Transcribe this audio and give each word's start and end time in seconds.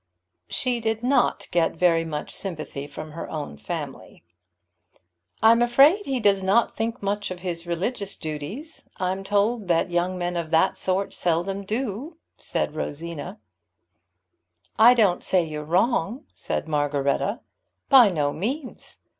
She 0.49 0.79
did 0.79 1.03
not 1.03 1.47
get 1.51 1.75
very 1.75 2.03
much 2.03 2.33
sympathy 2.33 2.87
from 2.87 3.11
her 3.11 3.29
own 3.29 3.55
family. 3.55 4.23
"I'm 5.43 5.61
afraid 5.61 6.07
he 6.07 6.19
does 6.19 6.41
not 6.41 6.75
think 6.75 7.03
much 7.03 7.29
of 7.29 7.41
his 7.41 7.67
religious 7.67 8.15
duties. 8.15 8.89
I'm 8.97 9.23
told 9.23 9.67
that 9.67 9.91
young 9.91 10.17
men 10.17 10.35
of 10.37 10.49
that 10.49 10.75
sort 10.75 11.13
seldom 11.13 11.65
do," 11.65 12.17
said 12.35 12.73
Rosina. 12.73 13.37
"I 14.79 14.95
don't 14.95 15.23
say 15.23 15.43
you're 15.43 15.63
wrong," 15.63 16.25
said 16.33 16.67
Margaretta. 16.67 17.41
"By 17.87 18.09
no 18.09 18.33
means. 18.33 18.97